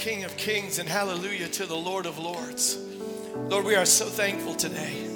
[0.00, 2.78] King of Kings and hallelujah to the Lord of Lords.
[3.36, 5.06] Lord, we are so thankful today.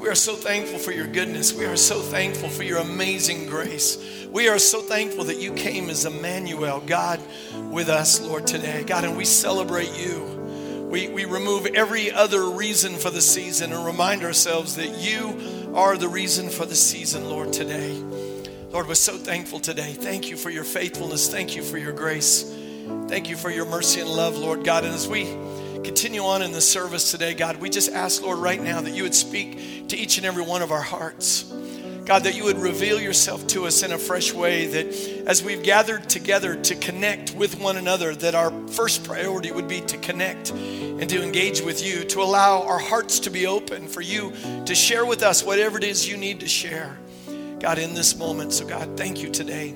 [0.00, 1.52] We are so thankful for your goodness.
[1.52, 4.26] We are so thankful for your amazing grace.
[4.30, 7.20] We are so thankful that you came as Emmanuel, God,
[7.70, 8.84] with us, Lord, today.
[8.84, 10.88] God, and we celebrate you.
[10.90, 15.98] We, we remove every other reason for the season and remind ourselves that you are
[15.98, 17.92] the reason for the season, Lord, today.
[18.70, 19.92] Lord, we're so thankful today.
[19.92, 21.30] Thank you for your faithfulness.
[21.30, 22.61] Thank you for your grace.
[23.08, 24.84] Thank you for your mercy and love, Lord God.
[24.84, 25.24] And as we
[25.84, 29.02] continue on in the service today, God, we just ask, Lord, right now that you
[29.02, 31.52] would speak to each and every one of our hearts.
[32.04, 35.62] God, that you would reveal yourself to us in a fresh way, that as we've
[35.62, 40.50] gathered together to connect with one another, that our first priority would be to connect
[40.50, 44.32] and to engage with you, to allow our hearts to be open for you
[44.66, 46.98] to share with us whatever it is you need to share.
[47.60, 48.52] God, in this moment.
[48.52, 49.74] So, God, thank you today.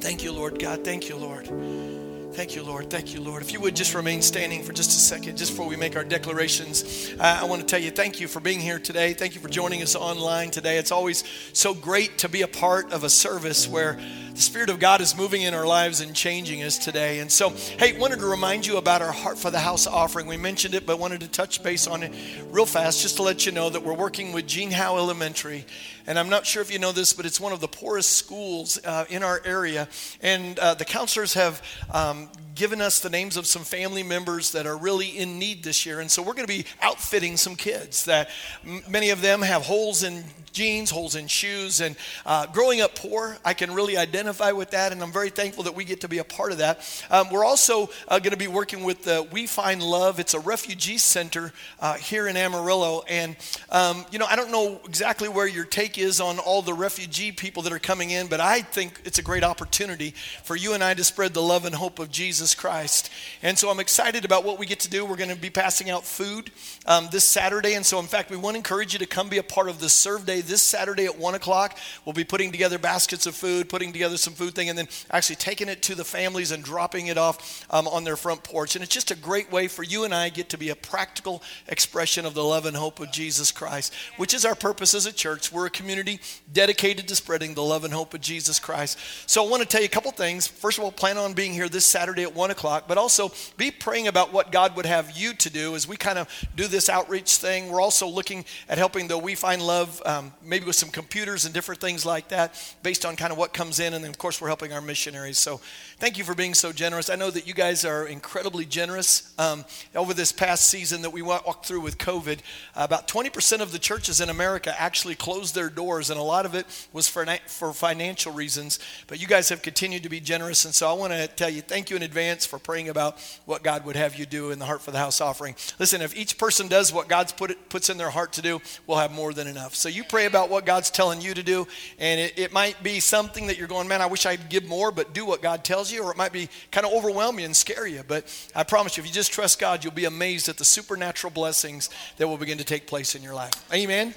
[0.00, 0.82] Thank you, Lord God.
[0.82, 2.03] Thank you, Lord.
[2.34, 2.90] Thank you, Lord.
[2.90, 3.42] Thank you, Lord.
[3.42, 6.02] If you would just remain standing for just a second, just before we make our
[6.02, 9.12] declarations, uh, I want to tell you thank you for being here today.
[9.12, 10.78] Thank you for joining us online today.
[10.78, 14.00] It's always so great to be a part of a service where
[14.34, 17.20] the Spirit of God is moving in our lives and changing us today.
[17.20, 20.26] And so, hey, wanted to remind you about our Heart for the House offering.
[20.26, 22.12] We mentioned it, but wanted to touch base on it
[22.50, 25.64] real fast just to let you know that we're working with Gene Howe Elementary.
[26.06, 28.78] And I'm not sure if you know this, but it's one of the poorest schools
[28.84, 29.88] uh, in our area.
[30.20, 34.66] And uh, the counselors have um, given us the names of some family members that
[34.66, 36.00] are really in need this year.
[36.00, 38.28] And so we're going to be outfitting some kids that
[38.66, 41.80] m- many of them have holes in jeans, holes in shoes.
[41.80, 44.92] And uh, growing up poor, I can really identify with that.
[44.92, 47.06] And I'm very thankful that we get to be a part of that.
[47.10, 50.20] Um, we're also uh, going to be working with the We Find Love.
[50.20, 53.02] It's a refugee center uh, here in Amarillo.
[53.08, 53.36] And,
[53.70, 57.32] um, you know, I don't know exactly where your take is on all the refugee
[57.32, 60.82] people that are coming in, but I think it's a great opportunity for you and
[60.82, 63.10] I to spread the love and hope of Jesus Christ.
[63.42, 65.04] And so I'm excited about what we get to do.
[65.04, 66.50] We're going to be passing out food
[66.86, 67.74] um, this Saturday.
[67.74, 69.80] And so, in fact, we want to encourage you to come be a part of
[69.80, 71.78] the serve day this Saturday at 1 o'clock.
[72.04, 75.36] We'll be putting together baskets of food, putting together some food thing, and then actually
[75.36, 78.74] taking it to the families and dropping it off um, on their front porch.
[78.74, 81.42] And it's just a great way for you and I get to be a practical
[81.68, 85.12] expression of the love and hope of Jesus Christ, which is our purpose as a
[85.12, 85.52] church.
[85.52, 86.18] We're a community
[86.50, 88.98] dedicated to spreading the love and hope of Jesus Christ.
[89.26, 90.46] So I want to tell you a couple things.
[90.46, 93.70] First of all, plan on being here this Saturday at 1 o'clock, but also be
[93.70, 96.88] praying about what God would have you to do as we kind of do this
[96.88, 97.70] outreach thing.
[97.70, 101.52] We're also looking at helping the We Find Love, um, maybe with some computers and
[101.52, 103.92] different things like that, based on kind of what comes in.
[103.92, 105.36] And then, of course, we're helping our missionaries.
[105.36, 105.60] So
[105.98, 107.08] thank you for being so generous.
[107.08, 109.32] I know that you guys are incredibly generous.
[109.38, 112.40] Um, over this past season that we walked through with COVID,
[112.74, 116.54] about 20% of the churches in America actually closed their doors, and a lot of
[116.54, 118.78] it was for, for financial reasons.
[119.06, 120.64] But you guys have continued to be generous.
[120.64, 123.62] And so I want to tell you thank you in advance for praying about what
[123.62, 125.54] God would have you do in the Heart for the House offering.
[125.78, 128.98] Listen, if each person does what God's put puts in their heart to do, we'll
[128.98, 129.74] have more than enough.
[129.74, 131.66] So you pray about what God's telling you to do,
[131.98, 134.90] and it, it might be something that you're going, man, I wish I'd give more,
[134.90, 137.56] but do what God tells you, or it might be kind of overwhelm you and
[137.56, 138.02] scare you.
[138.06, 138.24] But
[138.54, 141.90] I promise you, if you just trust God, you'll be amazed at the supernatural blessings
[142.16, 143.52] that will begin to take place in your life.
[143.72, 144.14] Amen.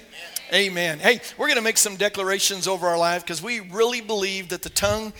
[0.52, 0.98] Amen.
[0.98, 4.62] Hey, we're going to make some declarations over our life because we really believe that
[4.62, 5.12] the tongue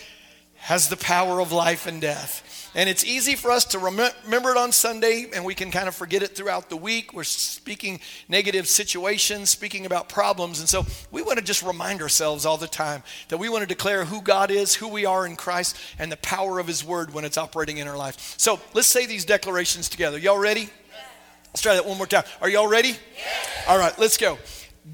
[0.59, 2.45] has the power of life and death.
[2.75, 5.87] And it's easy for us to rem- remember it on Sunday and we can kind
[5.87, 7.13] of forget it throughout the week.
[7.13, 10.59] We're speaking negative situations, speaking about problems.
[10.59, 13.67] And so we want to just remind ourselves all the time that we want to
[13.67, 17.13] declare who God is, who we are in Christ, and the power of His Word
[17.13, 18.35] when it's operating in our life.
[18.37, 20.19] So let's say these declarations together.
[20.19, 20.69] Y'all ready?
[21.47, 22.25] Let's try that one more time.
[22.41, 22.95] Are y'all ready?
[23.67, 24.37] All right, let's go.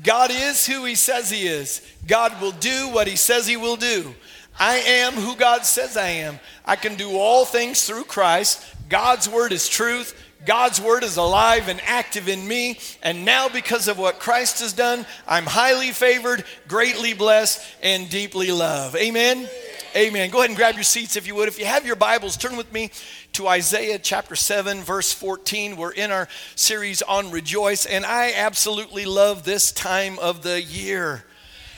[0.04, 3.76] God is who He says He is, God will do what He says He will
[3.76, 4.16] do.
[4.60, 6.40] I am who God says I am.
[6.66, 8.64] I can do all things through Christ.
[8.90, 10.22] God's word is truth.
[10.46, 12.80] God's word is alive and active in me.
[13.02, 18.52] And now, because of what Christ has done, I'm highly favored, greatly blessed, and deeply
[18.52, 18.96] loved.
[18.96, 19.50] Amen.
[19.96, 20.30] Amen.
[20.30, 21.48] Go ahead and grab your seats if you would.
[21.48, 22.92] If you have your Bibles, turn with me
[23.34, 25.78] to Isaiah chapter 7, verse 14.
[25.78, 31.24] We're in our series on rejoice, and I absolutely love this time of the year.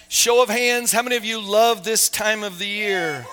[0.09, 3.25] Show of hands, how many of you love this time of the year?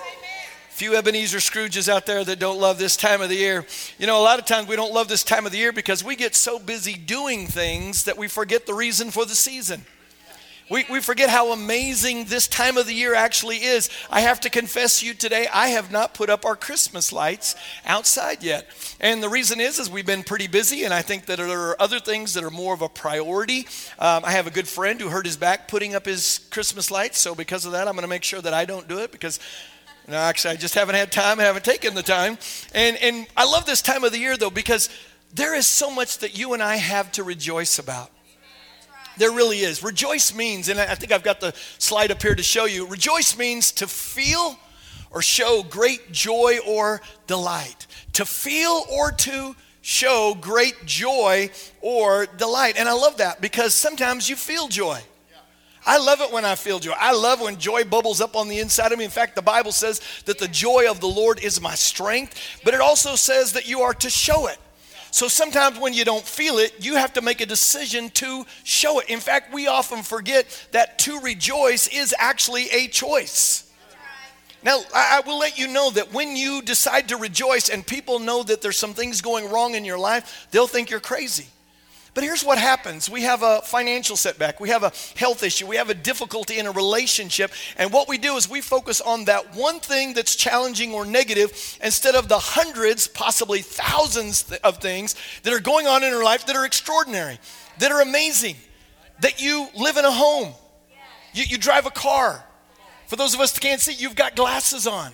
[0.75, 3.65] few Ebenezer Scrooges out there that don't love this time of the year.
[3.97, 6.03] You know, a lot of times we don't love this time of the year because
[6.03, 9.85] we get so busy doing things that we forget the reason for the season.
[10.67, 13.89] We, we forget how amazing this time of the year actually is.
[14.09, 17.55] I have to confess to you today, I have not put up our Christmas lights
[17.85, 18.67] outside yet.
[18.99, 21.79] And the reason is, is we've been pretty busy, and I think that there are
[21.79, 23.67] other things that are more of a priority.
[23.99, 27.19] Um, I have a good friend who hurt his back putting up his Christmas lights,
[27.19, 29.39] so because of that, I'm going to make sure that I don't do it because
[30.07, 31.39] no, actually, I just haven't had time.
[31.39, 32.37] I haven't taken the time.
[32.75, 34.89] And, and I love this time of the year, though, because
[35.33, 38.11] there is so much that you and I have to rejoice about.
[39.17, 39.83] There really is.
[39.83, 43.37] Rejoice means, and I think I've got the slide up here to show you, rejoice
[43.37, 44.57] means to feel
[45.11, 47.87] or show great joy or delight.
[48.13, 52.75] To feel or to show great joy or delight.
[52.77, 55.01] And I love that because sometimes you feel joy.
[55.85, 56.93] I love it when I feel joy.
[56.99, 59.05] I love when joy bubbles up on the inside of me.
[59.05, 62.73] In fact, the Bible says that the joy of the Lord is my strength, but
[62.73, 64.57] it also says that you are to show it.
[65.15, 68.99] So sometimes when you don't feel it, you have to make a decision to show
[68.99, 69.09] it.
[69.09, 73.71] In fact, we often forget that to rejoice is actually a choice.
[74.61, 78.43] Now, I will let you know that when you decide to rejoice and people know
[78.43, 81.47] that there's some things going wrong in your life, they'll think you're crazy.
[82.15, 85.75] But here's what happens we have a financial setback, we have a health issue, we
[85.75, 87.51] have a difficulty in a relationship.
[87.77, 91.77] And what we do is we focus on that one thing that's challenging or negative
[91.83, 96.45] instead of the hundreds, possibly thousands of things that are going on in our life
[96.45, 97.37] that are extraordinary,
[97.79, 98.55] that are amazing,
[99.19, 100.53] that you live in a home,
[101.33, 102.45] you, you drive a car.
[103.07, 105.11] For those of us that can't see, you've got glasses on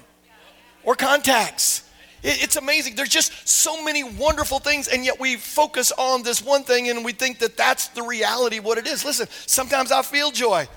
[0.84, 1.82] or contacts.
[2.24, 2.96] It's amazing.
[2.96, 7.04] There's just so many wonderful things, and yet we focus on this one thing and
[7.04, 9.04] we think that that's the reality, what it is.
[9.04, 10.68] Listen, sometimes I feel joy.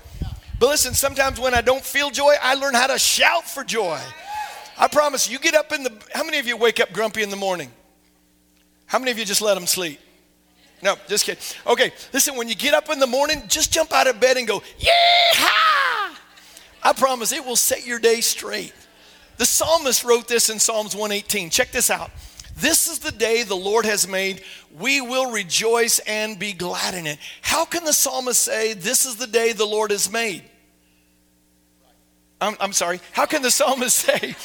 [0.59, 3.99] But listen, sometimes when I don't feel joy, I learn how to shout for joy.
[4.77, 5.93] I promise you, get up in the.
[6.13, 7.71] How many of you wake up grumpy in the morning?
[8.87, 9.99] How many of you just let them sleep?
[10.81, 11.41] No, just kidding.
[11.65, 14.47] Okay, listen, when you get up in the morning, just jump out of bed and
[14.47, 16.13] go, yeah!
[16.83, 18.73] I promise it will set your day straight.
[19.37, 21.49] The psalmist wrote this in Psalms 118.
[21.49, 22.11] Check this out.
[22.57, 24.41] This is the day the Lord has made.
[24.79, 27.19] We will rejoice and be glad in it.
[27.41, 30.43] How can the psalmist say, This is the day the Lord has made?
[32.39, 33.01] I'm, I'm sorry.
[33.11, 34.35] How can the psalmist say,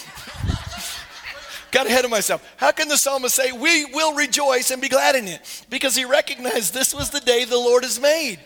[1.71, 2.45] Got ahead of myself.
[2.57, 5.67] How can the psalmist say, We will rejoice and be glad in it?
[5.71, 8.41] Because he recognized this was the day the Lord has made.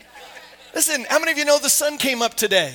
[0.75, 2.75] Listen, how many of you know the sun came up today?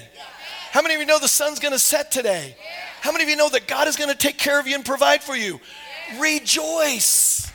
[0.72, 2.56] How many of you know the sun's going to set today?
[3.02, 4.86] How many of you know that God is going to take care of you and
[4.86, 5.60] provide for you?
[6.20, 7.52] Rejoice.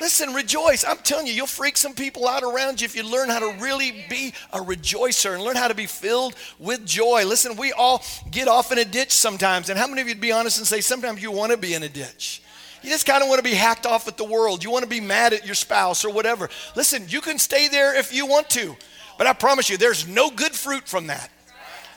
[0.00, 0.84] Listen, rejoice.
[0.84, 3.62] I'm telling you, you'll freak some people out around you if you learn how to
[3.62, 7.24] really be a rejoicer and learn how to be filled with joy.
[7.24, 9.70] Listen, we all get off in a ditch sometimes.
[9.70, 11.82] And how many of you'd be honest and say sometimes you want to be in
[11.82, 12.42] a ditch?
[12.82, 14.62] You just kind of want to be hacked off at the world.
[14.62, 16.50] You want to be mad at your spouse or whatever.
[16.76, 18.76] Listen, you can stay there if you want to.
[19.16, 21.30] But I promise you, there's no good fruit from that.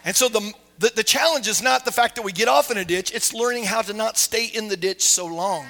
[0.06, 2.78] And so the, the, the challenge is not the fact that we get off in
[2.78, 5.68] a ditch, it's learning how to not stay in the ditch so long.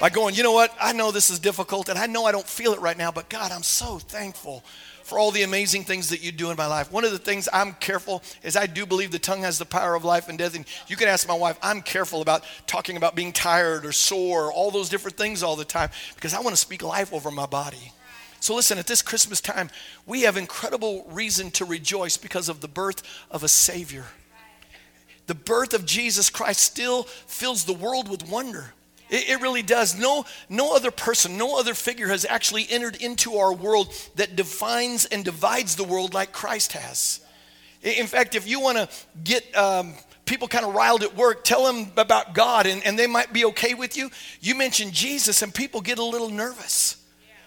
[0.00, 2.46] By going, you know what, I know this is difficult and I know I don't
[2.46, 4.64] feel it right now, but God, I'm so thankful
[5.02, 6.92] for all the amazing things that you do in my life.
[6.92, 9.94] One of the things I'm careful is I do believe the tongue has the power
[9.94, 10.54] of life and death.
[10.54, 14.46] And you can ask my wife, I'm careful about talking about being tired or sore,
[14.46, 17.30] or all those different things all the time because I want to speak life over
[17.30, 17.92] my body.
[18.40, 19.70] So, listen, at this Christmas time,
[20.06, 24.04] we have incredible reason to rejoice because of the birth of a Savior.
[25.28, 28.72] The birth of Jesus Christ still fills the world with wonder.
[29.10, 29.98] It, it, really does.
[29.98, 35.04] No, no other person, no other figure has actually entered into our world that defines
[35.04, 37.20] and divides the world like Christ has.
[37.82, 38.88] In fact, if you want to
[39.22, 43.06] get um, people kind of riled at work, tell them about God and, and they
[43.06, 44.10] might be okay with you.
[44.40, 46.97] You mention Jesus and people get a little nervous.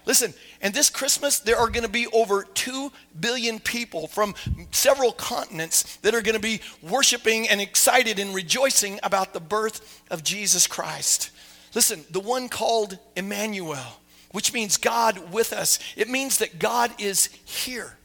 [0.05, 4.33] Listen, and this Christmas, there are going to be over 2 billion people from
[4.71, 10.01] several continents that are going to be worshiping and excited and rejoicing about the birth
[10.09, 11.29] of Jesus Christ.
[11.75, 13.99] Listen, the one called Emmanuel,
[14.31, 17.97] which means God with us, it means that God is here.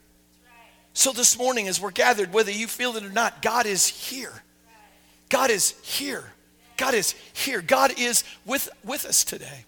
[0.93, 4.43] So this morning, as we're gathered, whether you feel it or not, God is here.
[5.29, 6.25] God is here.
[6.76, 7.61] God is here.
[7.61, 9.65] God is with, with us today.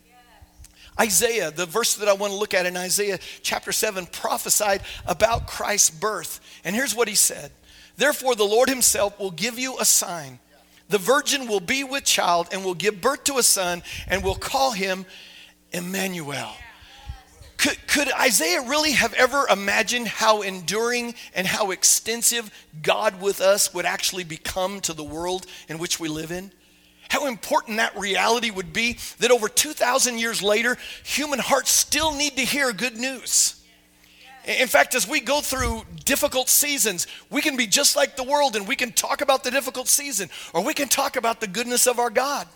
[1.01, 5.47] Isaiah, the verse that I want to look at in Isaiah chapter 7, prophesied about
[5.47, 6.41] Christ's birth.
[6.65, 7.53] And here's what he said
[7.97, 10.39] Therefore, the Lord himself will give you a sign.
[10.89, 14.35] The virgin will be with child and will give birth to a son and will
[14.35, 15.05] call him
[15.71, 16.55] Emmanuel.
[17.59, 22.51] Could, could Isaiah really have ever imagined how enduring and how extensive
[22.83, 26.53] God with us would actually become to the world in which we live in?
[27.09, 32.37] How important that reality would be that over 2,000 years later, human hearts still need
[32.37, 33.55] to hear good news.
[34.45, 38.57] In fact, as we go through difficult seasons, we can be just like the world
[38.57, 41.87] and we can talk about the difficult season or we can talk about the goodness
[41.87, 42.47] of our God.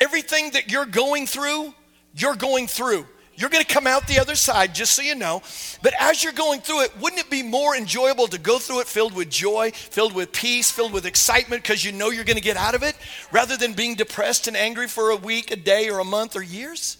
[0.00, 1.74] Everything that you're going through,
[2.14, 3.06] you're going through.
[3.36, 5.42] You're going to come out the other side, just so you know.
[5.82, 8.86] But as you're going through it, wouldn't it be more enjoyable to go through it
[8.86, 12.42] filled with joy, filled with peace, filled with excitement because you know you're going to
[12.42, 12.96] get out of it
[13.30, 16.42] rather than being depressed and angry for a week, a day, or a month, or
[16.42, 16.96] years?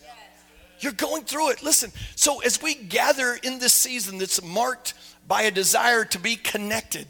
[0.80, 1.62] You're going through it.
[1.62, 4.92] Listen, so as we gather in this season that's marked
[5.26, 7.06] by a desire to be connected,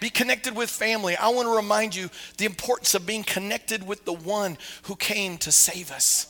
[0.00, 4.06] be connected with family, I want to remind you the importance of being connected with
[4.06, 6.26] the one who came to save us.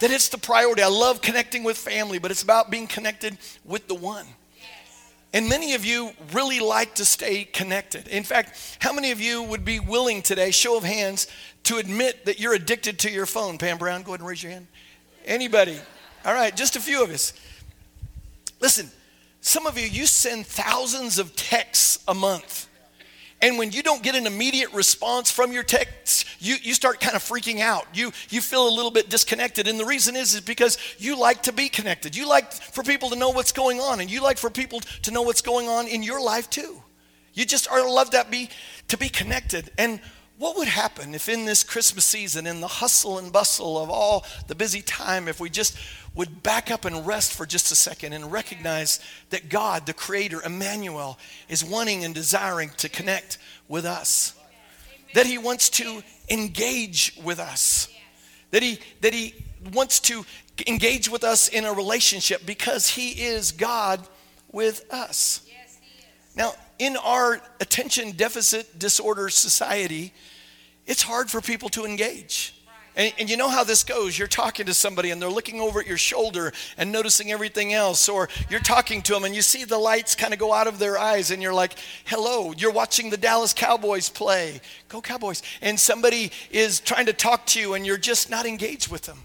[0.00, 0.82] That it's the priority.
[0.82, 4.26] I love connecting with family, but it's about being connected with the one.
[5.32, 8.08] And many of you really like to stay connected.
[8.08, 11.28] In fact, how many of you would be willing today, show of hands,
[11.64, 13.56] to admit that you're addicted to your phone?
[13.56, 14.66] Pam Brown, go ahead and raise your hand.
[15.24, 15.78] Anybody?
[16.24, 17.32] All right, just a few of us.
[18.58, 18.90] Listen,
[19.40, 22.68] some of you, you send thousands of texts a month.
[23.42, 27.16] And when you don't get an immediate response from your texts, you, you start kind
[27.16, 27.86] of freaking out.
[27.94, 29.66] You, you feel a little bit disconnected.
[29.66, 32.14] And the reason is, is because you like to be connected.
[32.14, 35.10] You like for people to know what's going on, and you like for people to
[35.10, 36.82] know what's going on in your life too.
[37.32, 38.50] You just are love that be
[38.88, 39.70] to be connected.
[39.78, 40.00] And
[40.40, 44.24] what would happen if in this Christmas season, in the hustle and bustle of all
[44.46, 45.76] the busy time, if we just
[46.14, 50.40] would back up and rest for just a second and recognize that God, the Creator,
[50.42, 51.18] Emmanuel,
[51.50, 53.36] is wanting and desiring to connect
[53.68, 54.34] with us?
[55.12, 57.88] That He wants to engage with us.
[58.50, 59.34] That He, that he
[59.74, 60.24] wants to
[60.66, 64.00] engage with us in a relationship because He is God
[64.50, 65.42] with us.
[66.34, 70.14] Now, in our attention deficit disorder society,
[70.86, 72.54] it's hard for people to engage.
[72.96, 74.18] And, and, you know how this goes.
[74.18, 78.08] You're talking to somebody and they're looking over at your shoulder and noticing everything else.
[78.08, 80.80] Or you're talking to them and you see the lights kind of go out of
[80.80, 82.52] their eyes and you're like, hello.
[82.56, 84.60] You're watching the Dallas Cowboys play.
[84.88, 85.42] Go Cowboys.
[85.62, 89.18] And somebody is trying to talk to you and you're just not engaged with them.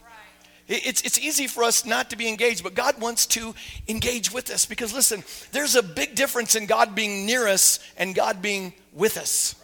[0.67, 3.53] It's, it's easy for us not to be engaged, but God wants to
[3.87, 8.15] engage with us because listen, there's a big difference in God being near us and
[8.15, 9.55] God being with us.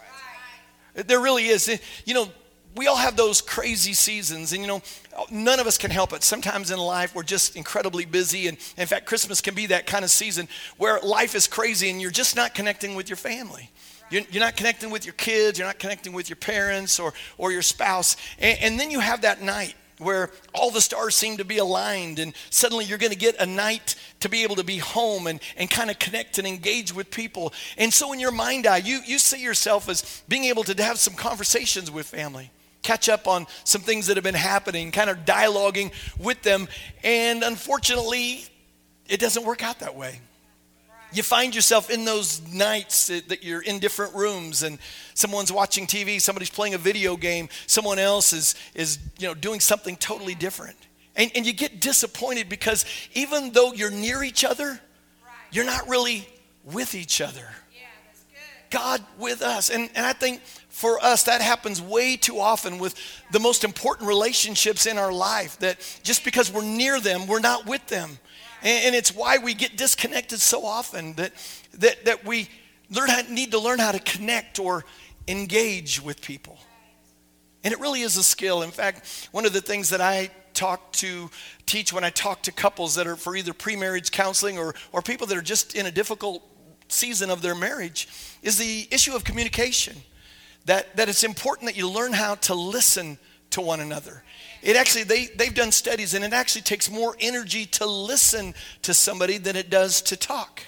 [0.93, 1.79] There really is.
[2.05, 2.29] You know,
[2.75, 4.81] we all have those crazy seasons, and you know,
[5.29, 6.23] none of us can help it.
[6.23, 10.05] Sometimes in life, we're just incredibly busy, and in fact, Christmas can be that kind
[10.05, 13.69] of season where life is crazy and you're just not connecting with your family.
[14.09, 17.51] You're, you're not connecting with your kids, you're not connecting with your parents or, or
[17.51, 18.17] your spouse.
[18.39, 22.19] And, and then you have that night where all the stars seem to be aligned,
[22.19, 25.39] and suddenly you're going to get a night to be able to be home and,
[25.57, 27.53] and kind of connect and engage with people.
[27.77, 30.97] And so, in your mind eye, you, you see yourself as being able to have
[30.97, 35.19] some conversations with family, catch up on some things that have been happening, kind of
[35.19, 36.67] dialoguing with them.
[37.03, 38.45] And unfortunately,
[39.07, 40.19] it doesn't work out that way
[41.13, 44.79] you find yourself in those nights that you're in different rooms and
[45.13, 49.59] someone's watching TV, somebody's playing a video game, someone else is, is you know, doing
[49.59, 50.77] something totally different.
[51.15, 54.79] And, and you get disappointed because even though you're near each other,
[55.51, 56.27] you're not really
[56.63, 57.47] with each other.
[58.71, 59.69] God with us.
[59.69, 62.95] And, and I think for us, that happens way too often with
[63.31, 67.67] the most important relationships in our life that just because we're near them, we're not
[67.67, 68.17] with them.
[68.61, 71.33] And, and it's why we get disconnected so often that,
[71.75, 72.49] that, that we
[72.89, 74.85] learn how, need to learn how to connect or
[75.27, 76.57] engage with people.
[77.63, 78.63] And it really is a skill.
[78.63, 81.29] In fact, one of the things that I talk to,
[81.65, 85.01] teach when I talk to couples that are for either pre marriage counseling or, or
[85.01, 86.43] people that are just in a difficult
[86.87, 88.07] season of their marriage
[88.41, 89.95] is the issue of communication.
[90.65, 93.17] That, that it's important that you learn how to listen
[93.51, 94.23] to one another.
[94.61, 98.53] It actually, they, they've done studies, and it actually takes more energy to listen
[98.83, 100.61] to somebody than it does to talk.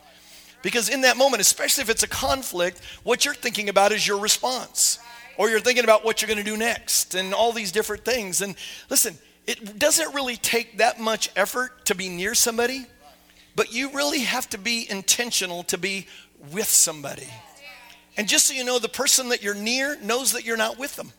[0.61, 4.19] Because in that moment, especially if it's a conflict, what you're thinking about is your
[4.19, 4.97] response.
[5.37, 8.41] Or you're thinking about what you're going to do next and all these different things.
[8.41, 8.55] And
[8.89, 12.85] listen, it doesn't really take that much effort to be near somebody,
[13.55, 16.07] but you really have to be intentional to be
[16.51, 17.27] with somebody.
[18.15, 20.95] And just so you know, the person that you're near knows that you're not with
[20.95, 21.11] them.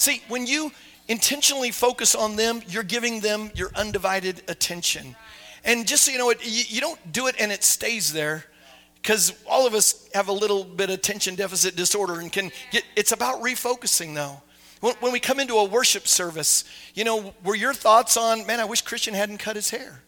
[0.00, 0.72] See, when you
[1.08, 5.14] intentionally focus on them, you're giving them your undivided attention.
[5.62, 8.46] And just so you know, you, you don't do it and it stays there
[8.94, 12.82] because all of us have a little bit of attention deficit disorder and can get,
[12.96, 14.40] it's about refocusing though.
[14.80, 16.64] When, when we come into a worship service,
[16.94, 20.00] you know, were your thoughts on, man, I wish Christian hadn't cut his hair?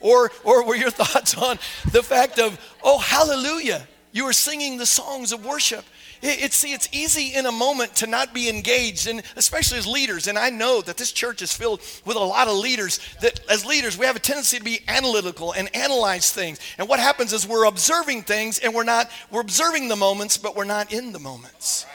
[0.00, 1.58] Or, or were your thoughts on
[1.92, 5.84] the fact of, oh, hallelujah, you were singing the songs of worship
[6.22, 10.26] It's see, it's easy in a moment to not be engaged, and especially as leaders.
[10.26, 13.00] And I know that this church is filled with a lot of leaders.
[13.20, 16.58] That as leaders, we have a tendency to be analytical and analyze things.
[16.78, 20.56] And what happens is we're observing things, and we're not we're observing the moments, but
[20.56, 21.86] we're not in the moments.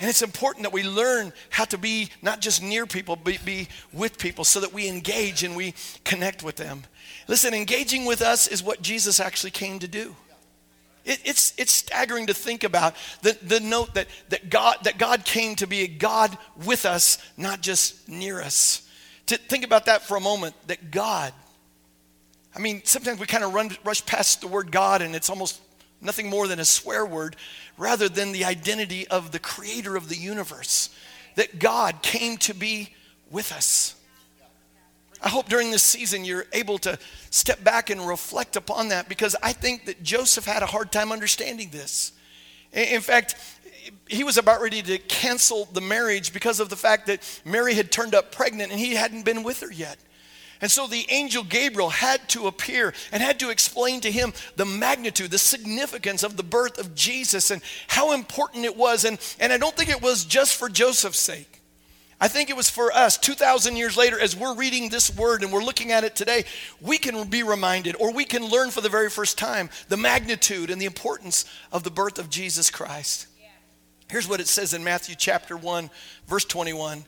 [0.00, 3.68] And it's important that we learn how to be not just near people, but be
[3.92, 5.74] with people so that we engage and we
[6.04, 6.84] connect with them.
[7.26, 10.14] Listen, engaging with us is what Jesus actually came to do.
[11.04, 15.24] It, it's, it's staggering to think about the, the note that, that, God, that God
[15.24, 18.88] came to be a God with us, not just near us.
[19.26, 21.32] To think about that for a moment, that God,
[22.54, 25.60] I mean, sometimes we kind of run, rush past the word God and it's almost
[26.00, 27.36] nothing more than a swear word,
[27.76, 30.90] rather than the identity of the creator of the universe.
[31.34, 32.94] That God came to be
[33.30, 33.94] with us.
[35.20, 36.98] I hope during this season you're able to
[37.30, 41.10] step back and reflect upon that because I think that Joseph had a hard time
[41.12, 42.12] understanding this.
[42.72, 43.34] In fact,
[44.08, 47.90] he was about ready to cancel the marriage because of the fact that Mary had
[47.90, 49.98] turned up pregnant and he hadn't been with her yet.
[50.60, 54.64] And so the angel Gabriel had to appear and had to explain to him the
[54.64, 59.04] magnitude, the significance of the birth of Jesus and how important it was.
[59.04, 61.57] And, and I don't think it was just for Joseph's sake.
[62.20, 65.52] I think it was for us 2,000 years later, as we're reading this word and
[65.52, 66.44] we're looking at it today,
[66.80, 70.70] we can be reminded or we can learn for the very first time the magnitude
[70.70, 73.28] and the importance of the birth of Jesus Christ.
[74.10, 75.90] Here's what it says in Matthew chapter 1,
[76.26, 77.04] verse 21.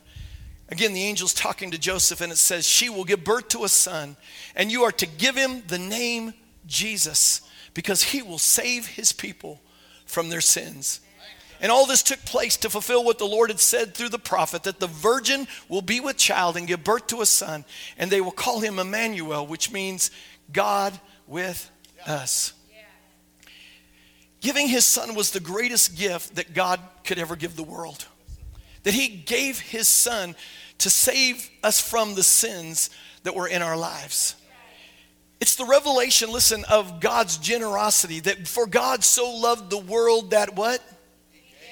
[0.69, 3.69] Again, the angel's talking to Joseph, and it says, She will give birth to a
[3.69, 4.15] son,
[4.55, 6.33] and you are to give him the name
[6.65, 7.41] Jesus,
[7.73, 9.59] because he will save his people
[10.05, 11.01] from their sins.
[11.61, 14.63] And all this took place to fulfill what the Lord had said through the prophet
[14.63, 17.65] that the virgin will be with child and give birth to a son,
[17.97, 20.09] and they will call him Emmanuel, which means
[20.51, 21.69] God with
[22.05, 22.53] us.
[24.41, 28.05] Giving his son was the greatest gift that God could ever give the world.
[28.81, 30.35] That he gave his son
[30.79, 32.89] to save us from the sins
[33.21, 34.35] that were in our lives.
[35.39, 40.55] It's the revelation, listen, of God's generosity that for God so loved the world that
[40.55, 40.81] what?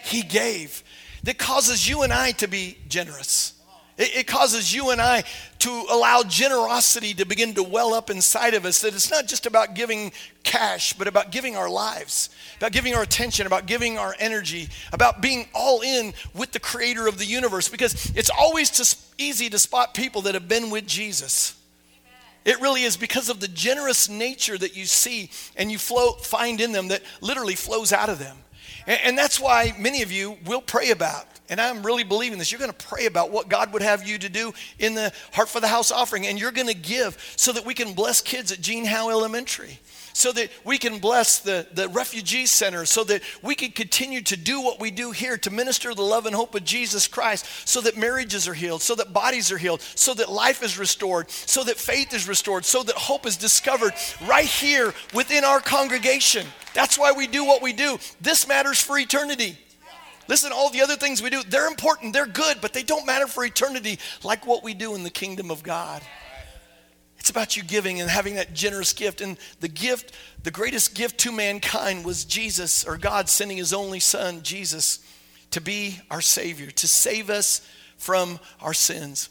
[0.10, 0.84] He gave
[1.24, 3.54] that causes you and I to be generous.
[4.00, 5.26] It, causes you and I
[5.60, 8.80] to allow generosity to begin to well up inside of us.
[8.80, 13.02] That it's not just about giving cash, but about giving our lives, about giving our
[13.02, 17.68] attention, about giving our energy, about being all in with the creator of the universe.
[17.68, 21.60] Because it's always easy to spot people that have been with Jesus.
[22.46, 26.72] It really is because of the generous nature that you see and you find in
[26.72, 28.38] them that literally flows out of them.
[28.90, 32.52] And, and that's why many of you will pray about and I'm really believing this.
[32.52, 35.50] You're going to pray about what God would have you to do in the Heart
[35.50, 38.52] for the House offering, and you're going to give so that we can bless kids
[38.52, 39.80] at Gene Howe Elementary
[40.14, 44.38] so that we can bless the, the refugee center, so that we can continue to
[44.38, 47.82] do what we do here to minister the love and hope of Jesus Christ, so
[47.82, 51.64] that marriages are healed, so that bodies are healed, so that life is restored, so
[51.64, 53.94] that faith is restored, so that hope is discovered
[54.28, 56.46] right here within our congregation.
[56.74, 57.98] That's why we do what we do.
[58.22, 59.58] This matters for eternity.
[60.28, 63.26] Listen, all the other things we do, they're important, they're good, but they don't matter
[63.26, 66.04] for eternity like what we do in the kingdom of God.
[67.20, 69.22] It's about you giving and having that generous gift.
[69.22, 74.00] And the gift, the greatest gift to mankind was Jesus, or God sending his only
[74.00, 75.00] son, Jesus,
[75.52, 79.30] to be our Savior, to save us from our sins.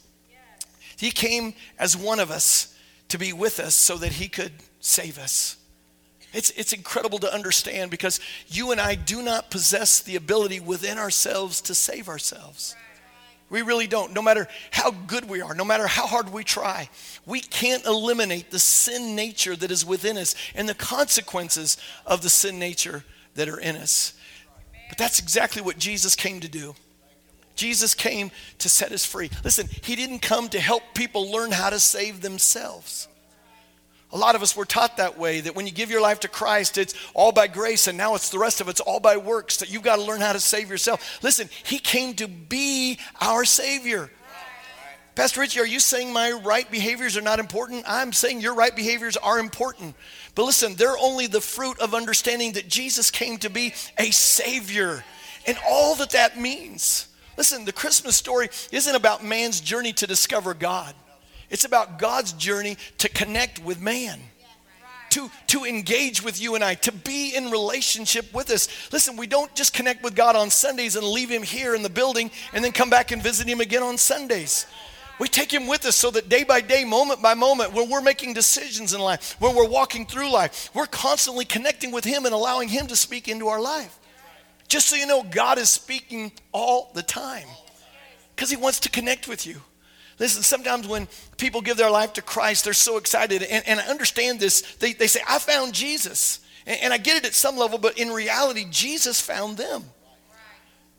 [0.97, 2.75] He came as one of us
[3.07, 5.57] to be with us so that he could save us.
[6.31, 10.99] It's, it's incredible to understand because you and I do not possess the ability within
[10.99, 12.75] ourselves to save ourselves.
[13.49, 14.13] We really don't.
[14.13, 16.89] No matter how good we are, no matter how hard we try,
[17.25, 22.29] we can't eliminate the sin nature that is within us and the consequences of the
[22.29, 23.03] sin nature
[23.35, 24.13] that are in us.
[24.87, 26.75] But that's exactly what Jesus came to do.
[27.55, 29.29] Jesus came to set us free.
[29.43, 33.08] Listen, he didn't come to help people learn how to save themselves.
[34.11, 36.27] A lot of us were taught that way that when you give your life to
[36.27, 39.57] Christ, it's all by grace, and now it's the rest of it's all by works,
[39.57, 41.19] that you've got to learn how to save yourself.
[41.21, 44.09] Listen, He came to be our Savior.
[45.13, 47.83] Pastor Richie, are you saying my right behaviors are not important?
[47.85, 49.95] I'm saying your right behaviors are important.
[50.33, 55.03] But listen, they're only the fruit of understanding that Jesus came to be a Savior
[55.45, 57.07] and all that that means.
[57.37, 60.95] Listen, the Christmas story isn't about man's journey to discover God.
[61.49, 64.19] It's about God's journey to connect with man.
[65.11, 68.67] To, to engage with you and I, to be in relationship with us.
[68.93, 71.89] Listen, we don't just connect with God on Sundays and leave Him here in the
[71.89, 74.67] building and then come back and visit Him again on Sundays.
[75.19, 78.01] We take Him with us so that day by day, moment by moment, when we're
[78.01, 82.33] making decisions in life, when we're walking through life, we're constantly connecting with Him and
[82.33, 83.97] allowing Him to speak into our life.
[84.67, 87.47] Just so you know, God is speaking all the time
[88.35, 89.61] because He wants to connect with you.
[90.19, 93.41] Listen, sometimes when people give their life to Christ, they're so excited.
[93.41, 94.61] And, and I understand this.
[94.75, 96.39] They, they say, I found Jesus.
[96.67, 99.83] And, and I get it at some level, but in reality, Jesus found them.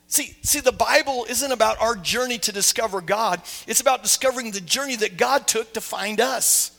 [0.07, 3.41] See, see, the Bible isn't about our journey to discover God.
[3.69, 6.77] It's about discovering the journey that God took to find us.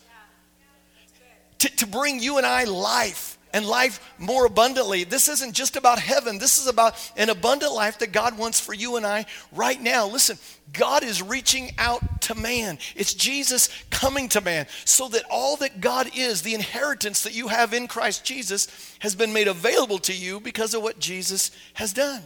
[1.60, 5.04] To, to bring you and I life and life more abundantly.
[5.04, 6.38] This isn't just about heaven.
[6.38, 10.08] This is about an abundant life that God wants for you and I right now.
[10.08, 10.38] Listen,
[10.74, 12.80] God is reaching out to man.
[12.96, 17.50] It's Jesus coming to man so that all that God is, the inheritance that you
[17.50, 21.94] have in Christ Jesus, has been made available to you because of what Jesus has
[21.94, 22.22] done.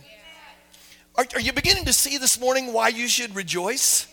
[1.15, 4.07] Are, are you beginning to see this morning why you should rejoice?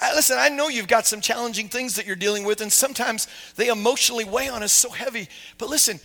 [0.00, 3.68] Listen, I know you've got some challenging things that you're dealing with, and sometimes they
[3.68, 5.28] emotionally weigh on us so heavy.
[5.58, 6.00] But listen,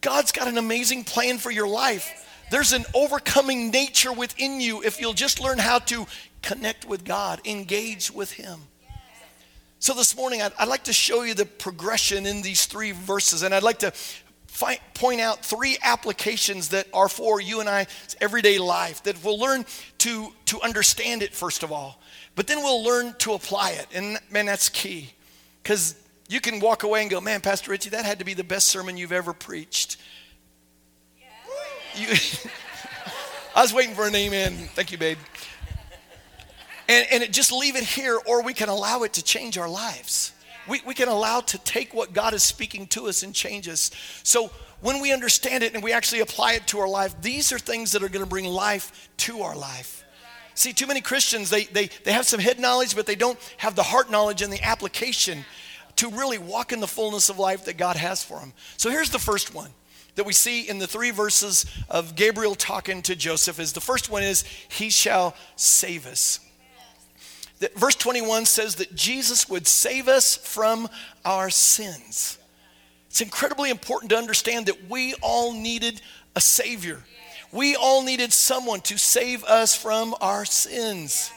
[0.00, 2.28] God's got an amazing plan for your life.
[2.50, 6.06] There's an overcoming nature within you if you'll just learn how to
[6.42, 8.60] connect with God, engage with Him.
[9.78, 13.42] So this morning, I'd, I'd like to show you the progression in these three verses,
[13.42, 13.92] and I'd like to
[14.52, 17.86] find, point out three applications that are for you and I
[18.20, 19.64] everyday life that we'll learn
[19.98, 21.98] to, to understand it first of all,
[22.34, 23.86] but then we'll learn to apply it.
[23.94, 25.10] And man, that's key.
[25.62, 25.94] Because
[26.28, 28.68] you can walk away and go, man, Pastor Richie, that had to be the best
[28.68, 29.98] sermon you've ever preached.
[31.94, 32.08] You,
[33.56, 34.54] I was waiting for an amen.
[34.74, 35.18] Thank you, babe.
[36.88, 39.68] And, and it, just leave it here, or we can allow it to change our
[39.68, 40.32] lives
[40.68, 43.90] we, we can allow to take what God is speaking to us and change us.
[44.22, 47.58] So when we understand it and we actually apply it to our life, these are
[47.58, 50.04] things that are going to bring life to our life.
[50.54, 53.74] See, too many Christians, they, they, they have some head knowledge, but they don't have
[53.74, 55.44] the heart knowledge and the application
[55.96, 58.52] to really walk in the fullness of life that God has for them.
[58.76, 59.70] So here's the first one
[60.14, 64.10] that we see in the three verses of Gabriel talking to Joseph is the first
[64.10, 66.40] one is he shall save us
[67.62, 70.88] that verse 21 says that Jesus would save us from
[71.24, 72.38] our sins.
[73.08, 76.02] It's incredibly important to understand that we all needed
[76.34, 77.04] a Savior.
[77.52, 81.30] We all needed someone to save us from our sins.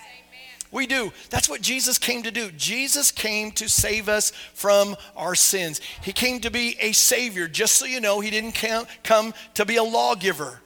[0.72, 1.14] We do.
[1.30, 2.52] That's what Jesus came to do.
[2.52, 5.80] Jesus came to save us from our sins.
[6.02, 7.48] He came to be a Savior.
[7.48, 8.56] Just so you know, He didn't
[9.04, 10.62] come to be a lawgiver,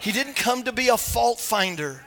[0.00, 2.00] He didn't come to be a fault finder.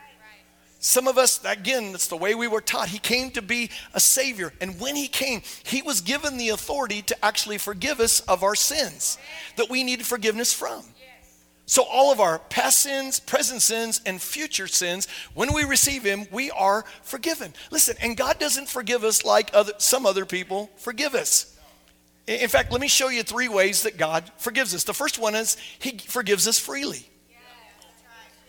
[0.79, 2.89] Some of us, again, that's the way we were taught.
[2.89, 4.53] He came to be a Savior.
[4.61, 8.55] And when He came, He was given the authority to actually forgive us of our
[8.55, 9.17] sins
[9.55, 10.83] that we needed forgiveness from.
[11.69, 16.25] So, all of our past sins, present sins, and future sins, when we receive Him,
[16.31, 17.53] we are forgiven.
[17.71, 21.57] Listen, and God doesn't forgive us like other, some other people forgive us.
[22.25, 24.85] In fact, let me show you three ways that God forgives us.
[24.85, 27.05] The first one is He forgives us freely.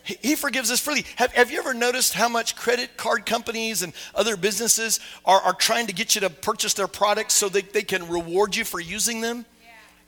[0.03, 1.05] He forgives us freely.
[1.17, 5.53] Have, have you ever noticed how much credit card companies and other businesses are, are
[5.53, 8.79] trying to get you to purchase their products so that they can reward you for
[8.79, 9.45] using them?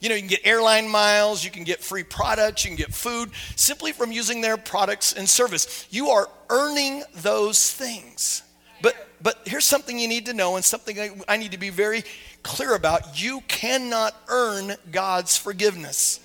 [0.01, 2.93] You know, you can get airline miles, you can get free products, you can get
[2.93, 5.87] food simply from using their products and service.
[5.91, 8.41] You are earning those things.
[8.81, 11.69] But but here's something you need to know and something I, I need to be
[11.69, 12.03] very
[12.41, 13.21] clear about.
[13.21, 16.19] You cannot earn God's forgiveness.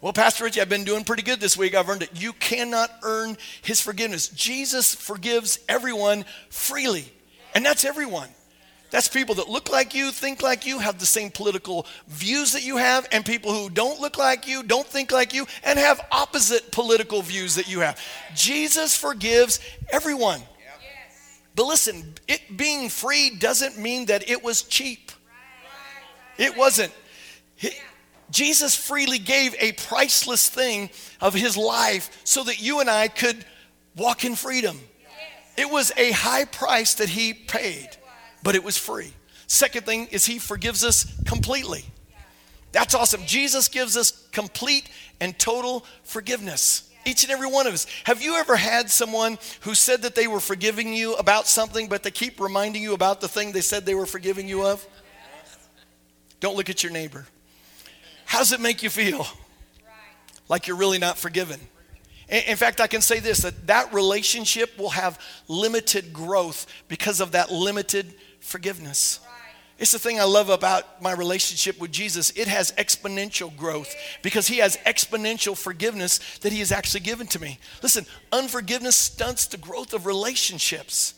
[0.00, 1.74] Well, Pastor Richie, I've been doing pretty good this week.
[1.74, 2.10] I've earned it.
[2.14, 4.28] You cannot earn his forgiveness.
[4.28, 7.10] Jesus forgives everyone freely,
[7.54, 8.28] and that's everyone.
[8.94, 12.64] That's people that look like you, think like you, have the same political views that
[12.64, 16.00] you have, and people who don't look like you, don't think like you, and have
[16.12, 18.00] opposite political views that you have.
[18.36, 19.58] Jesus forgives
[19.90, 20.40] everyone.
[21.56, 25.10] But listen, it being free doesn't mean that it was cheap.
[26.38, 26.92] It wasn't.
[28.30, 30.88] Jesus freely gave a priceless thing
[31.20, 33.44] of his life so that you and I could
[33.96, 34.78] walk in freedom.
[35.56, 37.88] It was a high price that he paid,
[38.44, 39.12] but it was free.
[39.48, 41.84] Second thing is he forgives us completely.
[42.70, 43.22] That's awesome.
[43.26, 44.88] Jesus gives us complete
[45.20, 46.90] and total forgiveness.
[47.06, 47.86] Each and every one of us.
[48.04, 52.02] Have you ever had someone who said that they were forgiving you about something, but
[52.02, 54.86] they keep reminding you about the thing they said they were forgiving you of?
[56.40, 57.26] Don't look at your neighbor.
[58.24, 59.26] How does it make you feel?
[60.48, 61.60] Like you're really not forgiven.
[62.28, 67.32] In fact, I can say this that that relationship will have limited growth because of
[67.32, 69.20] that limited forgiveness.
[69.76, 72.30] It's the thing I love about my relationship with Jesus.
[72.36, 77.40] It has exponential growth because he has exponential forgiveness that he has actually given to
[77.40, 77.58] me.
[77.82, 81.14] Listen, unforgiveness stunts the growth of relationships.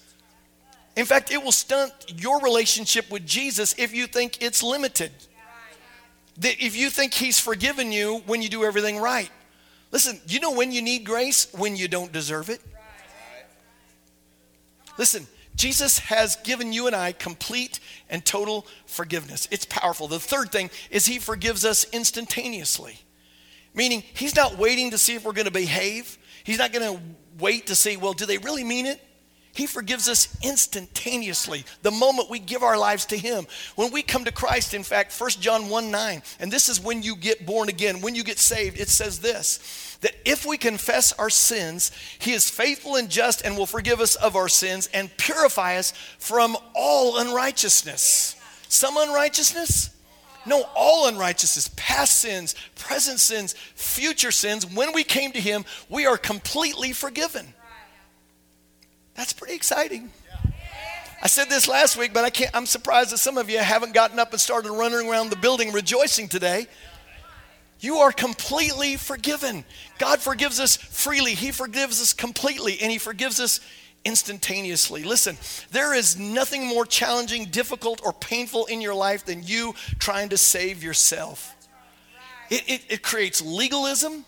[0.96, 5.12] In fact, it will stunt your relationship with Jesus if you think it's limited
[6.38, 9.30] that if you think he's forgiven you when you do everything right.
[9.90, 11.48] Listen, you know when you need grace?
[11.52, 12.60] When you don't deserve it.
[14.98, 19.48] Listen, Jesus has given you and I complete and total forgiveness.
[19.50, 20.06] It's powerful.
[20.06, 23.00] The third thing is he forgives us instantaneously,
[23.74, 26.18] meaning he's not waiting to see if we're going to behave.
[26.44, 27.02] He's not going to
[27.38, 29.00] wait to see, well, do they really mean it?
[29.56, 33.46] He forgives us instantaneously the moment we give our lives to Him.
[33.74, 37.02] When we come to Christ, in fact, 1 John 1 9, and this is when
[37.02, 41.14] you get born again, when you get saved, it says this that if we confess
[41.14, 45.16] our sins, He is faithful and just and will forgive us of our sins and
[45.16, 48.36] purify us from all unrighteousness.
[48.68, 49.88] Some unrighteousness?
[50.44, 54.66] No, all unrighteousness, past sins, present sins, future sins.
[54.66, 57.54] When we came to Him, we are completely forgiven.
[59.16, 60.10] That's pretty exciting.
[61.22, 63.94] I said this last week, but I can't, I'm surprised that some of you haven't
[63.94, 66.66] gotten up and started running around the building rejoicing today.
[67.80, 69.64] You are completely forgiven.
[69.98, 73.60] God forgives us freely, He forgives us completely, and He forgives us
[74.04, 75.02] instantaneously.
[75.02, 75.36] Listen,
[75.70, 80.36] there is nothing more challenging, difficult, or painful in your life than you trying to
[80.36, 81.54] save yourself.
[82.50, 84.24] It, it, it creates legalism,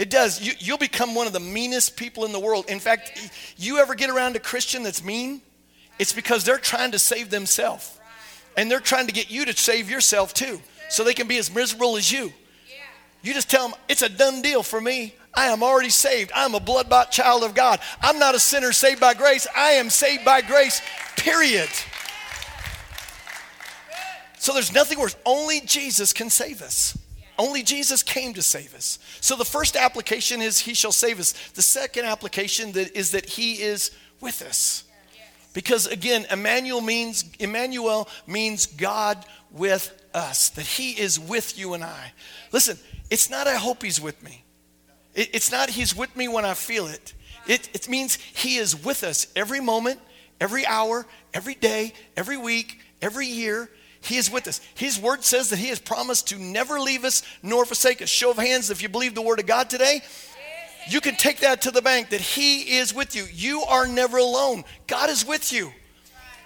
[0.00, 0.40] it does.
[0.40, 2.64] You, you'll become one of the meanest people in the world.
[2.70, 3.12] In fact,
[3.58, 5.42] you ever get around a Christian that's mean?
[5.98, 8.00] It's because they're trying to save themselves.
[8.56, 11.54] And they're trying to get you to save yourself too, so they can be as
[11.54, 12.32] miserable as you.
[13.22, 15.14] You just tell them, it's a done deal for me.
[15.34, 16.32] I am already saved.
[16.34, 17.78] I'm a blood bought child of God.
[18.00, 19.46] I'm not a sinner saved by grace.
[19.54, 20.80] I am saved by grace,
[21.18, 21.68] period.
[24.38, 25.14] So there's nothing worse.
[25.26, 26.96] Only Jesus can save us.
[27.40, 28.98] Only Jesus came to save us.
[29.22, 31.32] So the first application is he shall save us.
[31.54, 34.84] The second application that is that he is with us.
[35.54, 40.50] Because again, Emmanuel means Emmanuel means God with us.
[40.50, 42.12] That he is with you and I.
[42.52, 44.44] Listen, it's not I hope he's with me.
[45.14, 47.14] It, it's not he's with me when I feel it.
[47.46, 47.70] it.
[47.72, 49.98] It means he is with us every moment,
[50.42, 53.70] every hour, every day, every week, every year.
[54.02, 54.60] He is with us.
[54.74, 58.08] His word says that He has promised to never leave us nor forsake us.
[58.08, 60.02] Show of hands if you believe the word of God today.
[60.88, 63.24] You can take that to the bank that He is with you.
[63.32, 64.64] You are never alone.
[64.86, 65.72] God is with you.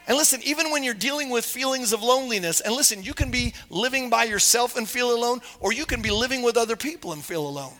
[0.07, 3.55] And listen, even when you're dealing with feelings of loneliness, and listen, you can be
[3.71, 7.25] living by yourself and feel alone, or you can be living with other people and
[7.25, 7.73] feel alone.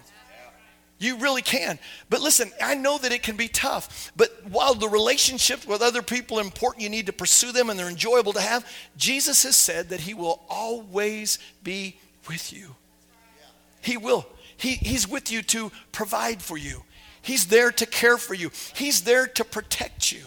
[1.05, 1.79] You really can.
[2.09, 4.11] But listen, I know that it can be tough.
[4.17, 7.79] But while the relationships with other people are important, you need to pursue them and
[7.79, 8.67] they're enjoyable to have.
[8.97, 12.75] Jesus has said that He will always be with you.
[13.83, 14.25] He will.
[14.57, 16.83] He, he's with you to provide for you,
[17.21, 20.25] He's there to care for you, He's there to protect you.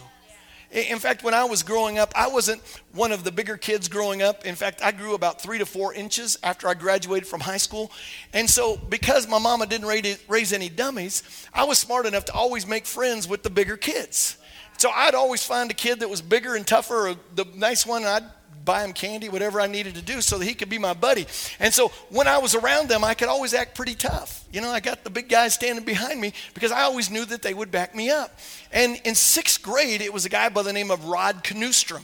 [0.70, 2.60] In fact, when I was growing up, I wasn't
[2.92, 4.44] one of the bigger kids growing up.
[4.44, 7.90] In fact, I grew about three to four inches after I graduated from high school.
[8.34, 9.86] And so, because my mama didn't
[10.28, 11.22] raise any dummies,
[11.54, 14.36] I was smart enough to always make friends with the bigger kids.
[14.76, 18.02] So I'd always find a kid that was bigger and tougher, or the nice one,
[18.02, 18.30] and I'd
[18.68, 21.26] buy him candy, whatever I needed to do so that he could be my buddy.
[21.58, 24.44] And so when I was around them, I could always act pretty tough.
[24.52, 27.40] You know, I got the big guys standing behind me because I always knew that
[27.40, 28.38] they would back me up.
[28.70, 32.02] And in sixth grade, it was a guy by the name of Rod Knustrom.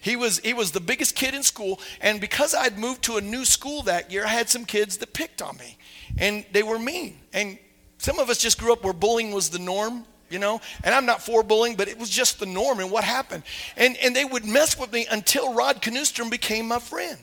[0.00, 3.20] He was, he was the biggest kid in school, and because I'd moved to a
[3.20, 5.76] new school that year, I had some kids that picked on me,
[6.16, 7.18] and they were mean.
[7.34, 7.58] And
[7.98, 10.60] some of us just grew up where bullying was the norm you know?
[10.84, 13.42] And i'm not for bullying but it was just the norm and what happened.
[13.76, 17.18] And and they would mess with me until rod knustrom became my friend.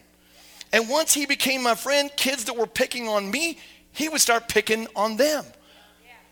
[0.73, 3.57] And once he became my friend kids that were picking on me
[3.91, 5.43] he would start picking on them.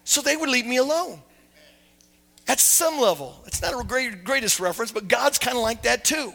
[0.03, 1.19] So they would leave me alone.
[2.47, 3.41] At some level.
[3.47, 6.33] It's not a great, greatest reference but god's kind of like that too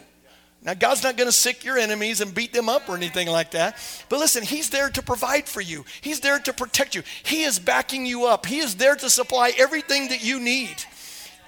[0.63, 3.51] now, God's not going to sic your enemies and beat them up or anything like
[3.51, 3.77] that.
[4.09, 7.01] But listen, He's there to provide for you, He's there to protect you.
[7.23, 10.75] He is backing you up, He is there to supply everything that you need.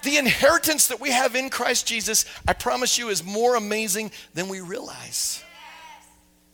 [0.02, 4.48] The inheritance that we have in Christ Jesus, I promise you, is more amazing than
[4.48, 5.42] we realize.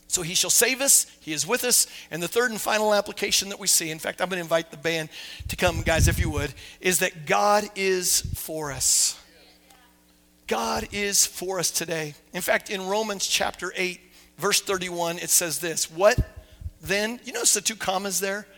[0.06, 1.86] So he shall save us, he is with us.
[2.10, 4.70] And the third and final application that we see, in fact, I'm going to invite
[4.70, 5.08] the band
[5.48, 9.19] to come, guys, if you would, is that God is for us.
[10.50, 12.14] God is for us today.
[12.32, 14.00] In fact, in Romans chapter 8,
[14.36, 16.18] verse 31, it says this What
[16.82, 17.20] then?
[17.24, 18.48] You notice the two commas there?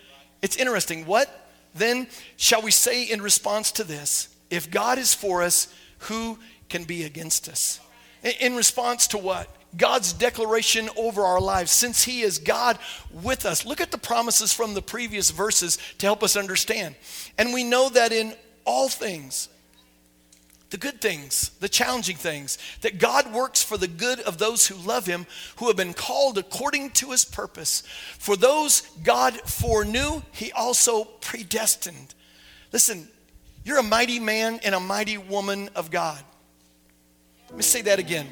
[0.41, 1.05] It's interesting.
[1.05, 1.29] What
[1.75, 4.35] then shall we say in response to this?
[4.49, 7.79] If God is for us, who can be against us?
[8.39, 9.47] In response to what?
[9.77, 12.79] God's declaration over our lives, since He is God
[13.11, 13.67] with us.
[13.67, 16.95] Look at the promises from the previous verses to help us understand.
[17.37, 18.33] And we know that in
[18.65, 19.47] all things,
[20.73, 24.73] the good things, the challenging things, that God works for the good of those who
[24.73, 27.83] love him, who have been called according to his purpose.
[28.17, 32.15] For those God foreknew, he also predestined.
[32.71, 33.07] Listen,
[33.63, 36.19] you're a mighty man and a mighty woman of God.
[37.49, 38.27] Let me say that again.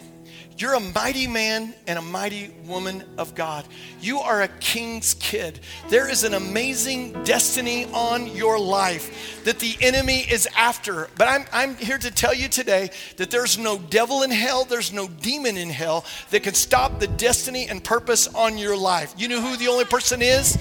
[0.58, 3.66] You're a mighty man and a mighty woman of God.
[4.00, 5.60] You are a king's kid.
[5.90, 11.10] There is an amazing destiny on your life that the enemy is after.
[11.18, 14.94] But I'm, I'm here to tell you today that there's no devil in hell, there's
[14.94, 19.14] no demon in hell that can stop the destiny and purpose on your life.
[19.18, 20.58] You know who the only person is?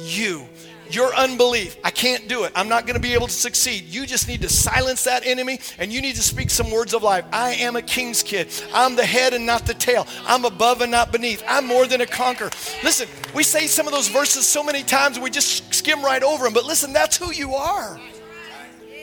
[0.00, 0.48] You
[0.90, 1.76] your unbelief.
[1.84, 2.52] I can't do it.
[2.54, 3.84] I'm not going to be able to succeed.
[3.84, 7.02] You just need to silence that enemy and you need to speak some words of
[7.02, 7.24] life.
[7.32, 8.48] I am a king's kid.
[8.72, 10.06] I'm the head and not the tail.
[10.26, 11.42] I'm above and not beneath.
[11.48, 12.50] I'm more than a conqueror.
[12.82, 16.44] Listen, we say some of those verses so many times we just skim right over
[16.44, 18.00] them, but listen, that's who you are.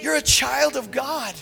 [0.02, 1.36] You're a child of God.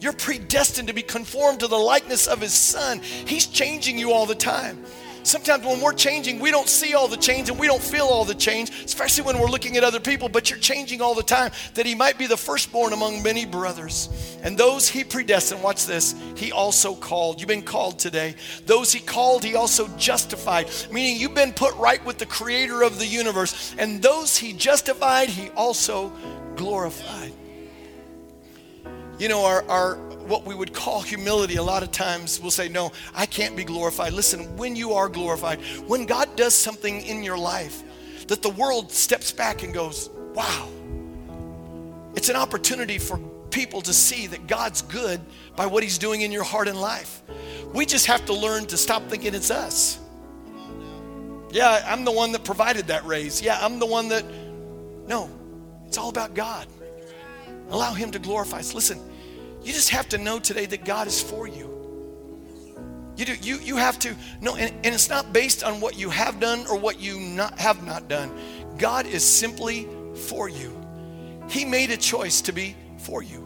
[0.00, 3.00] You're predestined to be conformed to the likeness of his son.
[3.00, 4.84] He's changing you all the time.
[5.24, 8.26] Sometimes when we're changing, we don't see all the change and we don't feel all
[8.26, 11.50] the change, especially when we're looking at other people, but you're changing all the time
[11.74, 14.10] that he might be the firstborn among many brothers.
[14.42, 17.40] And those he predestined, watch this, he also called.
[17.40, 18.34] You've been called today.
[18.66, 22.98] Those he called, he also justified, meaning you've been put right with the creator of
[22.98, 23.74] the universe.
[23.78, 26.12] And those he justified, he also
[26.54, 27.32] glorified.
[29.18, 32.68] You know, our, our what we would call humility, a lot of times we'll say,
[32.68, 34.12] No, I can't be glorified.
[34.12, 37.82] Listen, when you are glorified, when God does something in your life
[38.28, 40.68] that the world steps back and goes, Wow,
[42.14, 43.18] it's an opportunity for
[43.50, 45.20] people to see that God's good
[45.56, 47.22] by what He's doing in your heart and life.
[47.72, 49.98] We just have to learn to stop thinking it's us.
[51.50, 53.40] Yeah, I'm the one that provided that raise.
[53.40, 54.24] Yeah, I'm the one that.
[55.06, 55.30] No,
[55.86, 56.66] it's all about God.
[57.70, 58.74] Allow Him to glorify us.
[58.74, 59.00] Listen,
[59.64, 61.70] you just have to know today that God is for you.
[63.16, 63.34] You do.
[63.36, 66.66] You you have to know, and, and it's not based on what you have done
[66.68, 68.30] or what you not have not done.
[68.76, 69.88] God is simply
[70.26, 70.76] for you.
[71.48, 73.42] He made a choice to be for you.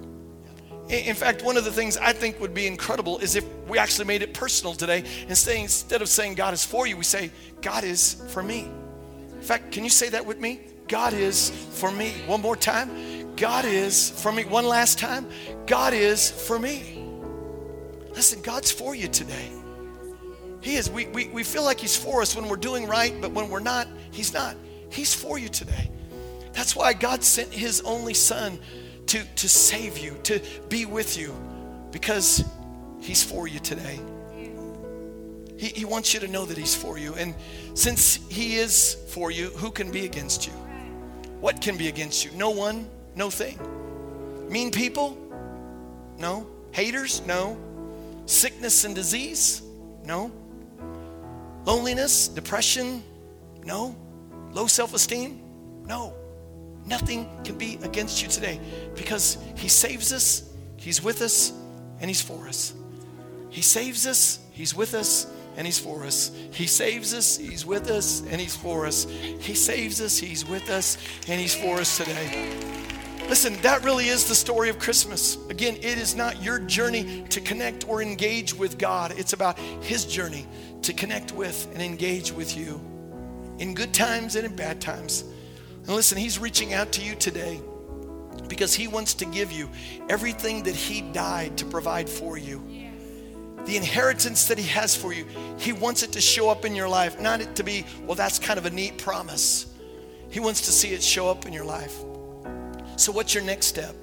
[0.88, 4.07] In fact, one of the things I think would be incredible is if we actually
[4.07, 7.31] made it personal today and saying instead of saying God is for you, we say
[7.61, 8.70] God is for me.
[9.35, 10.61] In fact, can you say that with me?
[10.88, 12.12] God is for me.
[12.26, 13.17] One more time.
[13.38, 14.44] God is for me.
[14.44, 15.29] One last time.
[15.66, 17.05] God is for me.
[18.11, 19.51] Listen, God's for you today.
[20.61, 20.90] He is.
[20.90, 23.61] We, we, we feel like He's for us when we're doing right, but when we're
[23.61, 24.57] not, He's not.
[24.90, 25.88] He's for you today.
[26.53, 28.59] That's why God sent His only Son
[29.07, 31.33] to, to save you, to be with you,
[31.92, 32.44] because
[33.01, 34.01] He's for you today.
[35.57, 37.14] He, he wants you to know that He's for you.
[37.14, 37.37] And
[37.74, 40.53] since He is for you, who can be against you?
[41.40, 42.33] What can be against you?
[42.33, 43.59] No one, no thing.
[44.48, 45.18] Mean people?
[46.18, 46.46] No.
[46.70, 47.20] Haters?
[47.26, 47.59] No.
[48.26, 49.61] Sickness and disease?
[50.04, 50.31] No.
[51.66, 53.02] Loneliness, depression?
[53.64, 53.94] No.
[54.52, 55.42] Low self esteem?
[55.85, 56.14] No.
[56.87, 58.61] Nothing can be against you today
[58.94, 61.52] because He saves us, He's with us,
[62.00, 62.72] and He's for us.
[63.50, 65.26] He saves us, He's with us,
[65.57, 66.31] and He's for us.
[66.52, 69.04] He saves us, He's with us, and He's for us.
[69.04, 72.88] He saves us, He's with us, and He's for us today.
[73.28, 75.36] Listen, that really is the story of Christmas.
[75.50, 80.06] Again, it is not your journey to connect or engage with God, it's about His
[80.06, 80.46] journey
[80.80, 82.80] to connect with and engage with you
[83.58, 85.24] in good times and in bad times.
[85.84, 87.60] And listen, He's reaching out to you today
[88.48, 89.68] because He wants to give you
[90.08, 92.64] everything that He died to provide for you.
[93.66, 95.26] The inheritance that He has for you,
[95.58, 98.38] He wants it to show up in your life, not it to be, well, that's
[98.38, 99.66] kind of a neat promise.
[100.30, 102.04] He wants to see it show up in your life.
[102.98, 103.94] So, what's your next step?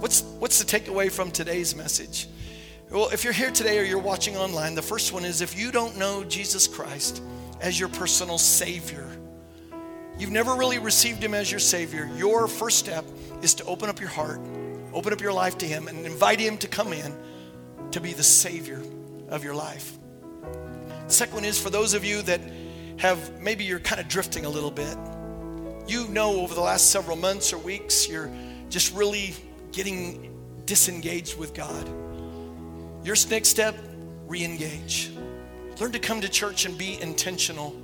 [0.00, 2.28] What's, what's the takeaway from today's message?
[2.90, 5.72] Well, if you're here today or you're watching online, the first one is if you
[5.72, 7.22] don't know Jesus Christ
[7.62, 9.08] as your personal Savior,
[10.18, 13.06] you've never really received Him as your Savior, your first step
[13.40, 14.42] is to open up your heart,
[14.92, 17.16] open up your life to Him, and invite Him to come in
[17.92, 18.82] to be the Savior
[19.30, 19.96] of your life.
[21.06, 22.42] The second one is for those of you that
[22.98, 24.98] have maybe you're kind of drifting a little bit
[25.86, 28.30] you know over the last several months or weeks, you're
[28.70, 29.34] just really
[29.72, 31.86] getting disengaged with God.
[33.04, 33.76] Your next step,
[34.26, 35.10] re engage.
[35.80, 37.74] Learn to come to church and be intentional.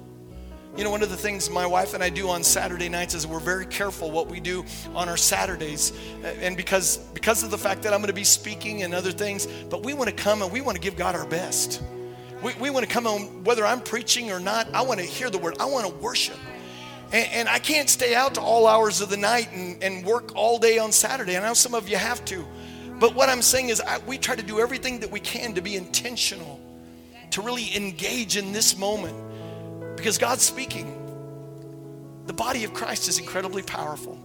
[0.77, 3.27] You know, one of the things my wife and I do on Saturday nights is
[3.27, 4.65] we're very careful what we do
[4.95, 5.93] on our Saturdays.
[6.23, 9.11] Uh, and because, because of the fact that I'm going to be speaking and other
[9.11, 11.83] things, but we want to come and we want to give God our best.
[12.41, 15.29] We, we want to come on, whether I'm preaching or not, I want to hear
[15.29, 16.39] the word, I want to worship.
[17.13, 20.37] And, and, I can't stay out to all hours of the night and, and work
[20.37, 21.37] all day on Saturday.
[21.37, 22.47] I know some of you have to.
[23.01, 25.61] But what I'm saying is, I, we try to do everything that we can to
[25.61, 26.61] be intentional,
[27.33, 29.17] to really engage in this moment
[29.97, 30.97] because God's speaking.
[32.27, 34.19] The body of Christ is incredibly powerful.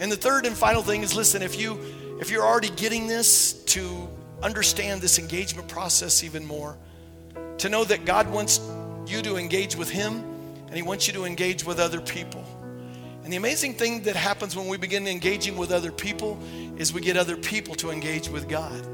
[0.00, 1.78] And the third and final thing is listen, if you
[2.20, 4.08] if you're already getting this to
[4.42, 6.78] understand this engagement process even more,
[7.58, 8.60] to know that God wants
[9.06, 10.33] you to engage with him
[10.74, 12.44] and he wants you to engage with other people.
[13.22, 16.36] And the amazing thing that happens when we begin engaging with other people
[16.76, 18.84] is we get other people to engage with God.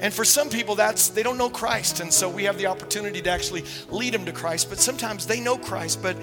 [0.00, 3.22] And for some people, that's they don't know Christ, and so we have the opportunity
[3.22, 4.68] to actually lead them to Christ.
[4.68, 6.16] But sometimes they know Christ, but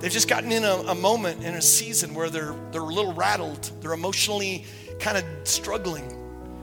[0.00, 3.14] they've just gotten in a, a moment in a season where they're they're a little
[3.14, 4.66] rattled, they're emotionally
[5.00, 6.06] kind of struggling.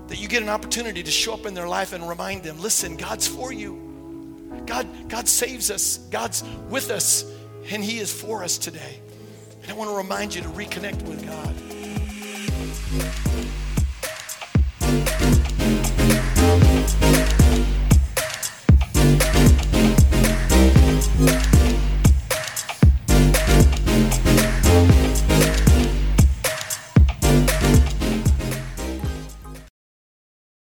[0.10, 2.98] That you get an opportunity to show up in their life and remind them, listen,
[2.98, 3.91] God's for you.
[4.66, 7.26] God, God saves us, God's with us,
[7.70, 9.00] and He is for us today.
[9.62, 11.56] And I want to remind you to reconnect with God.